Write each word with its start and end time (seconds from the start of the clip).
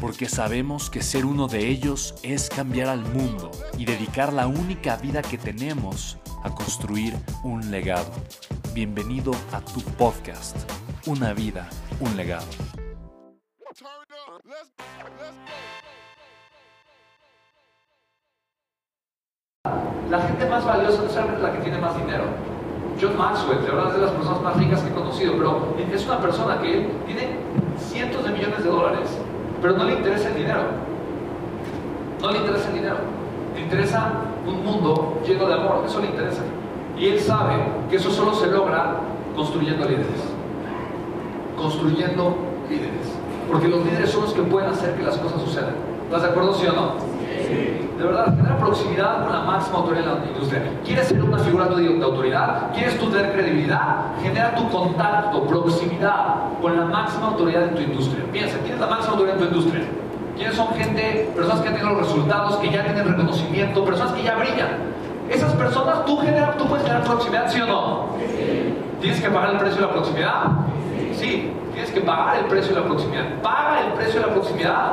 porque 0.00 0.28
sabemos 0.28 0.90
que 0.90 1.02
ser 1.02 1.24
uno 1.24 1.48
de 1.48 1.68
ellos 1.68 2.14
es 2.22 2.48
cambiar 2.48 2.88
al 2.88 3.00
mundo 3.00 3.50
y 3.78 3.84
dedicar 3.84 4.32
la 4.32 4.46
única 4.46 4.96
vida 4.96 5.22
que 5.22 5.38
tenemos 5.38 6.18
a 6.42 6.54
construir 6.54 7.14
un 7.42 7.70
legado. 7.70 8.10
Bienvenido 8.74 9.32
a 9.52 9.60
tu 9.60 9.80
podcast, 9.80 10.56
Una 11.06 11.32
vida, 11.32 11.68
un 12.00 12.16
legado. 12.16 12.46
La 20.10 20.20
gente 20.20 20.48
más 20.48 20.64
valiosa 20.64 21.02
no 21.24 21.36
es 21.36 21.42
la 21.42 21.52
que 21.52 21.58
tiene 21.58 21.78
más 21.78 21.96
dinero. 21.96 22.24
John 23.00 23.16
Maxwell, 23.16 23.60
de 23.60 23.70
verdad 23.70 23.88
es 23.88 23.94
de 23.94 24.06
las 24.06 24.10
personas 24.12 24.40
más 24.42 24.56
ricas 24.56 24.80
que 24.80 24.88
he 24.88 24.94
conocido, 24.94 25.34
pero 25.36 25.76
es 25.92 26.04
una 26.06 26.20
persona 26.20 26.60
que 26.60 26.88
tiene 27.06 27.36
cientos 27.78 28.24
de 28.24 28.30
millones 28.30 28.64
de 28.64 28.70
dólares 28.70 29.08
pero 29.60 29.76
no 29.76 29.84
le 29.84 29.94
interesa 29.94 30.28
el 30.28 30.36
dinero. 30.36 30.62
No 32.20 32.30
le 32.30 32.38
interesa 32.38 32.68
el 32.68 32.74
dinero. 32.74 32.96
Le 33.54 33.62
interesa 33.62 34.12
un 34.46 34.64
mundo 34.64 35.20
lleno 35.26 35.46
de 35.46 35.54
amor, 35.54 35.84
eso 35.86 36.00
le 36.00 36.08
interesa. 36.08 36.42
Y 36.98 37.06
él 37.08 37.20
sabe 37.20 37.54
que 37.90 37.96
eso 37.96 38.10
solo 38.10 38.34
se 38.34 38.46
logra 38.46 38.96
construyendo 39.34 39.84
líderes. 39.84 40.06
Construyendo 41.56 42.36
líderes. 42.68 43.12
Porque 43.50 43.68
los 43.68 43.84
líderes 43.84 44.10
son 44.10 44.22
los 44.22 44.32
que 44.32 44.42
pueden 44.42 44.70
hacer 44.70 44.94
que 44.94 45.02
las 45.02 45.16
cosas 45.18 45.40
sucedan. 45.42 45.74
¿Estás 46.04 46.22
de 46.22 46.28
acuerdo, 46.28 46.54
sí 46.54 46.66
o 46.66 46.72
no? 46.72 47.15
Sí. 47.46 47.88
De 47.96 48.04
verdad, 48.04 48.34
genera 48.36 48.58
proximidad 48.58 49.22
con 49.22 49.32
la 49.32 49.40
máxima 49.42 49.78
autoridad 49.78 50.16
en 50.16 50.20
la 50.20 50.26
industria. 50.26 50.62
¿Quieres 50.84 51.08
ser 51.08 51.22
una 51.22 51.38
figura 51.38 51.66
de 51.66 52.02
autoridad? 52.02 52.72
¿Quieres 52.74 52.98
tú 52.98 53.06
tener 53.06 53.32
credibilidad? 53.32 54.12
Genera 54.22 54.54
tu 54.54 54.68
contacto, 54.68 55.46
proximidad 55.46 56.34
con 56.60 56.76
la 56.76 56.84
máxima 56.86 57.28
autoridad 57.28 57.64
en 57.64 57.74
tu 57.74 57.82
industria. 57.82 58.24
Piensa, 58.32 58.58
¿quién 58.58 58.74
es 58.74 58.80
la 58.80 58.86
máxima 58.88 59.12
autoridad 59.12 59.36
en 59.36 59.48
tu 59.48 59.54
industria? 59.54 59.84
¿Quiénes 60.36 60.54
son 60.54 60.68
gente, 60.74 61.30
personas 61.34 61.60
que 61.62 61.70
tienen 61.70 61.88
los 61.88 61.98
resultados, 61.98 62.56
que 62.56 62.70
ya 62.70 62.84
tienen 62.84 63.08
reconocimiento, 63.08 63.84
personas 63.84 64.12
que 64.12 64.22
ya 64.22 64.36
brillan? 64.36 64.68
Esas 65.30 65.52
personas, 65.54 66.04
tú, 66.04 66.18
generas, 66.18 66.56
tú 66.56 66.66
puedes 66.66 66.84
generar 66.84 67.04
proximidad, 67.04 67.48
¿sí 67.48 67.60
o 67.60 67.66
no? 67.66 68.08
Sí. 68.18 68.74
¿Tienes 69.00 69.20
que 69.20 69.30
pagar 69.30 69.50
el 69.50 69.58
precio 69.58 69.80
de 69.80 69.86
la 69.86 69.92
proximidad? 69.92 70.42
Sí. 71.12 71.52
Tienes 71.72 71.90
que 71.90 72.00
pagar 72.00 72.38
el 72.38 72.44
precio 72.46 72.74
de 72.74 72.80
la 72.80 72.86
proximidad. 72.86 73.24
Paga 73.42 73.80
el 73.86 73.92
precio 73.92 74.20
de 74.20 74.26
la 74.26 74.32
proximidad 74.32 74.92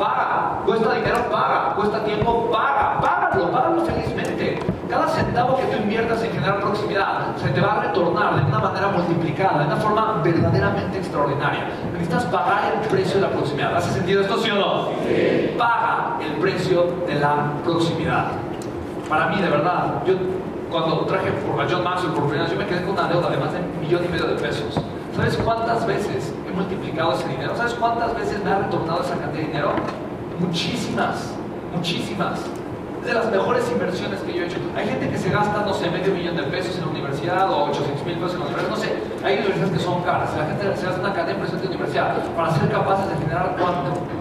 paga, 0.00 0.62
cuesta 0.64 0.94
dinero, 0.94 1.30
paga, 1.30 1.74
cuesta 1.76 2.02
tiempo, 2.02 2.50
paga, 2.50 2.98
págalo, 3.00 3.52
págalo 3.52 3.84
felizmente. 3.84 4.58
Cada 4.88 5.06
centavo 5.08 5.58
que 5.58 5.64
tú 5.64 5.82
inviertas 5.82 6.22
en 6.24 6.32
generar 6.32 6.60
proximidad 6.60 7.36
se 7.36 7.50
te 7.50 7.60
va 7.60 7.74
a 7.74 7.80
retornar 7.82 8.34
de 8.36 8.46
una 8.46 8.58
manera 8.58 8.88
multiplicada, 8.88 9.60
de 9.60 9.66
una 9.66 9.76
forma 9.76 10.20
verdaderamente 10.24 10.98
extraordinaria. 10.98 11.68
Necesitas 11.92 12.24
pagar 12.24 12.72
el 12.82 12.88
precio 12.88 13.20
de 13.20 13.28
la 13.28 13.32
proximidad. 13.32 13.76
¿Hace 13.76 13.92
sentido 13.92 14.22
esto, 14.22 14.38
sí 14.38 14.50
o 14.50 14.54
no? 14.56 14.88
Sí. 15.06 15.54
Paga 15.58 16.16
el 16.20 16.32
precio 16.40 16.86
de 17.06 17.16
la 17.16 17.52
proximidad. 17.62 18.28
Para 19.08 19.26
mí, 19.26 19.40
de 19.40 19.50
verdad, 19.50 20.02
yo 20.06 20.14
cuando 20.70 21.00
traje 21.00 21.30
por 21.32 21.70
John 21.70 21.84
Maxwell 21.84 22.12
por 22.12 22.24
primera 22.24 22.44
vez, 22.44 22.52
yo 22.52 22.58
me 22.58 22.66
quedé 22.66 22.82
con 22.82 22.92
una 22.92 23.06
deuda 23.06 23.28
de 23.28 23.36
más 23.36 23.52
de 23.52 23.58
un 23.58 23.80
millón 23.80 24.04
y 24.04 24.08
medio 24.08 24.26
de 24.26 24.34
pesos. 24.36 24.80
¿Sabes 25.14 25.36
cuántas 25.36 25.86
veces 25.86 26.32
he 26.50 26.52
multiplicado 26.52 27.14
ese 27.14 27.28
dinero? 27.28 27.56
¿Sabes 27.56 27.74
cuántas 27.74 28.14
veces 28.14 28.42
me 28.44 28.50
ha 28.50 28.58
retornado 28.58 29.02
esa 29.02 29.16
cantidad 29.16 29.42
de 29.42 29.46
dinero? 29.46 29.72
Muchísimas, 30.38 31.32
muchísimas. 31.74 32.40
Es 33.00 33.06
de 33.06 33.14
las 33.14 33.30
mejores 33.30 33.70
inversiones 33.70 34.20
que 34.20 34.34
yo 34.34 34.42
he 34.42 34.46
hecho. 34.46 34.58
Hay 34.76 34.86
gente 34.86 35.08
que 35.08 35.18
se 35.18 35.30
gasta, 35.30 35.64
no 35.64 35.72
sé, 35.72 35.90
medio 35.90 36.12
millón 36.12 36.36
de 36.36 36.42
pesos 36.44 36.76
en 36.76 36.82
la 36.82 36.90
universidad 36.90 37.50
o 37.50 37.70
800 37.70 38.04
mil 38.04 38.16
pesos 38.16 38.34
en 38.34 38.40
la 38.40 38.46
universidad, 38.46 38.70
no 38.70 38.76
sé. 38.76 38.90
Hay 39.24 39.38
universidades 39.38 39.72
que 39.72 39.84
son 39.84 40.02
caras. 40.02 40.30
La 40.36 40.46
gente 40.46 40.76
se 40.76 40.86
gasta 40.86 41.00
una 41.00 41.14
cantidad 41.14 41.26
de 41.26 41.32
inversión 41.32 41.60
de 41.62 41.68
universidad 41.68 42.16
para 42.36 42.50
ser 42.52 42.68
capaces 42.70 43.08
de 43.08 43.16
generar 43.24 43.56
cuánto 43.58 44.19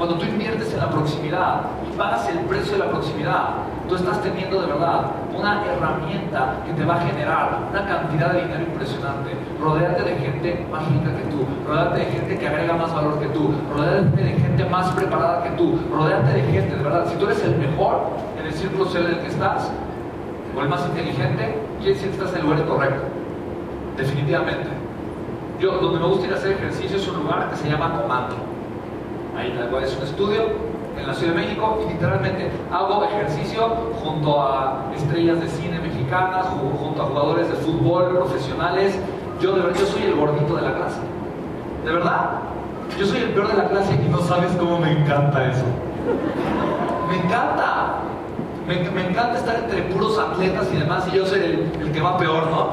cuando 0.00 0.16
tú 0.16 0.24
inviertes 0.24 0.72
en 0.72 0.78
la 0.78 0.88
proximidad 0.88 1.60
y 1.86 1.94
pagas 1.94 2.26
el 2.30 2.38
precio 2.46 2.72
de 2.72 2.78
la 2.78 2.88
proximidad, 2.88 3.48
tú 3.86 3.96
estás 3.96 4.22
teniendo 4.22 4.62
de 4.62 4.68
verdad 4.68 5.10
una 5.38 5.62
herramienta 5.66 6.56
que 6.64 6.72
te 6.72 6.86
va 6.86 6.96
a 6.96 7.00
generar 7.00 7.58
una 7.68 7.86
cantidad 7.86 8.32
de 8.32 8.40
dinero 8.40 8.62
impresionante. 8.62 9.36
Rodéate 9.60 10.02
de 10.04 10.16
gente 10.16 10.66
más 10.72 10.88
rica 10.88 11.14
que 11.14 11.24
tú, 11.28 11.44
rodéate 11.68 11.98
de 11.98 12.04
gente 12.12 12.38
que 12.38 12.48
agrega 12.48 12.72
más 12.78 12.94
valor 12.94 13.20
que 13.20 13.26
tú, 13.26 13.52
rodéate 13.76 14.22
de 14.22 14.32
gente 14.40 14.64
más 14.70 14.88
preparada 14.92 15.42
que 15.42 15.50
tú, 15.50 15.78
rodéate 15.92 16.32
de 16.32 16.42
gente, 16.44 16.76
de 16.76 16.82
verdad. 16.82 17.06
Si 17.06 17.16
tú 17.16 17.26
eres 17.26 17.44
el 17.44 17.58
mejor 17.58 18.00
en 18.40 18.46
el 18.46 18.54
círculo 18.54 18.86
social 18.86 19.04
en 19.04 19.12
el 19.16 19.20
que 19.20 19.26
estás, 19.26 19.70
o 20.56 20.62
el 20.62 20.68
más 20.70 20.82
inteligente, 20.86 21.58
quiere 21.76 21.92
decir 21.92 22.08
que 22.08 22.16
estás 22.16 22.32
en 22.32 22.40
el 22.40 22.46
lugar 22.46 22.64
correcto. 22.64 23.02
Definitivamente. 23.98 24.70
Yo, 25.60 25.72
donde 25.72 26.00
me 26.00 26.06
gusta 26.06 26.26
ir 26.26 26.32
a 26.32 26.36
hacer 26.36 26.52
ejercicio 26.52 26.96
es 26.96 27.06
un 27.06 27.22
lugar 27.22 27.50
que 27.50 27.56
se 27.56 27.68
llama 27.68 28.00
Comando. 28.00 28.59
Ahí 29.36 29.58
es 29.82 29.96
un 29.96 30.02
estudio 30.02 30.42
en 30.98 31.06
la 31.06 31.14
Ciudad 31.14 31.34
de 31.34 31.40
México 31.40 31.78
y 31.84 31.92
literalmente 31.92 32.50
hago 32.72 33.04
ejercicio 33.04 33.68
junto 34.02 34.42
a 34.42 34.90
estrellas 34.94 35.40
de 35.40 35.48
cine 35.48 35.78
mexicanas, 35.80 36.46
junto 36.46 37.02
a 37.02 37.06
jugadores 37.06 37.48
de 37.48 37.54
fútbol 37.54 38.08
profesionales. 38.16 38.98
Yo 39.40 39.52
de 39.52 39.62
verdad, 39.62 39.80
yo 39.80 39.86
soy 39.86 40.02
el 40.02 40.14
gordito 40.14 40.56
de 40.56 40.62
la 40.62 40.74
clase. 40.74 41.00
De 41.84 41.92
verdad, 41.92 42.30
yo 42.98 43.06
soy 43.06 43.18
el 43.18 43.30
peor 43.30 43.48
de 43.48 43.56
la 43.56 43.68
clase 43.68 43.94
y 43.94 44.08
no 44.08 44.18
sabes 44.18 44.50
cómo 44.58 44.78
me 44.78 44.92
encanta 44.92 45.50
eso. 45.50 45.64
Me 47.08 47.16
encanta. 47.16 47.94
Me, 48.66 49.08
encanta 49.08 49.38
estar 49.38 49.56
entre 49.56 49.82
puros 49.82 50.16
atletas 50.18 50.68
y 50.72 50.76
demás 50.76 51.04
y 51.12 51.16
yo 51.16 51.26
soy 51.26 51.40
el, 51.40 51.72
el 51.80 51.92
que 51.92 52.00
va 52.00 52.16
peor, 52.18 52.46
¿no? 52.50 52.68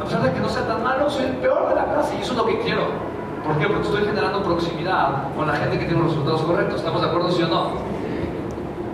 A 0.00 0.04
pesar 0.04 0.22
de 0.22 0.32
que 0.32 0.40
no 0.40 0.48
sea 0.48 0.66
tan 0.66 0.82
malo, 0.82 1.10
soy 1.10 1.26
el 1.26 1.36
peor 1.36 1.68
de 1.68 1.74
la 1.74 1.84
clase 1.84 2.14
y 2.18 2.22
eso 2.22 2.32
es 2.32 2.38
lo 2.38 2.46
que 2.46 2.58
quiero. 2.60 3.11
¿Por 3.44 3.58
qué? 3.58 3.66
Porque 3.66 3.88
estoy 3.88 4.04
generando 4.04 4.42
proximidad 4.42 5.34
con 5.36 5.48
la 5.48 5.54
gente 5.54 5.78
que 5.78 5.86
tiene 5.86 6.00
los 6.00 6.12
resultados 6.12 6.42
correctos. 6.42 6.76
¿Estamos 6.76 7.02
de 7.02 7.08
acuerdo, 7.08 7.30
sí 7.32 7.42
o 7.42 7.48
no? 7.48 7.70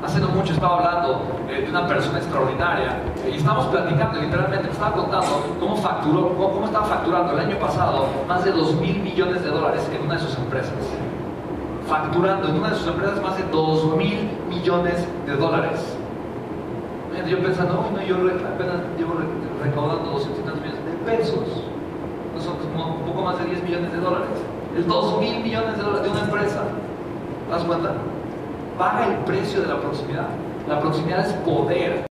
Hace 0.03 0.21
no 0.21 0.29
mucho 0.29 0.55
estaba 0.55 0.79
hablando 0.79 1.23
de 1.47 1.69
una 1.69 1.87
persona 1.87 2.19
extraordinaria 2.19 3.03
y 3.31 3.37
estábamos 3.37 3.67
platicando, 3.67 4.21
literalmente 4.21 4.69
me 4.69 4.73
estaba 4.73 4.93
contando 4.93 5.45
cómo 5.61 5.77
facturó, 5.77 6.35
cómo 6.35 6.65
estaba 6.65 6.87
facturando 6.87 7.33
el 7.33 7.41
año 7.41 7.59
pasado 7.59 8.07
más 8.27 8.45
de 8.45 8.53
2 8.53 8.81
mil 8.81 9.01
millones 9.03 9.43
de 9.43 9.51
dólares 9.51 9.87
en 9.95 10.07
una 10.07 10.15
de 10.15 10.21
sus 10.21 10.39
empresas. 10.39 10.73
Facturando 11.87 12.49
en 12.49 12.57
una 12.57 12.71
de 12.71 12.77
sus 12.77 12.87
empresas 12.87 13.21
más 13.21 13.37
de 13.37 13.45
2 13.51 13.97
mil 13.97 14.31
millones 14.49 15.07
de 15.27 15.37
dólares. 15.37 15.97
Yo 17.29 17.43
pensando, 17.43 17.91
no, 17.93 18.03
yo 18.03 18.17
apenas 18.17 18.77
llevo 18.97 19.15
recaudando 19.63 20.13
200 20.13 20.55
millones 20.55 20.85
de 20.87 20.93
pesos 21.05 21.65
un 22.87 23.03
poco 23.03 23.23
más 23.23 23.39
de 23.39 23.47
10 23.47 23.63
millones 23.65 23.93
de 23.93 23.99
dólares. 23.99 24.29
Es 24.77 24.87
2 24.87 25.21
mil 25.21 25.43
millones 25.43 25.77
de 25.77 25.83
dólares 25.83 26.05
de 26.05 26.11
una 26.11 26.21
empresa. 26.21 26.63
¿Te 27.47 27.53
das 27.53 27.65
cuenta? 27.65 27.93
Paga 28.79 29.07
el 29.07 29.15
precio 29.25 29.63
de 29.63 29.69
la 29.69 29.81
proximidad. 29.81 30.29
La 30.69 30.81
proximidad 30.81 31.27
es 31.27 31.33
poder. 31.45 32.05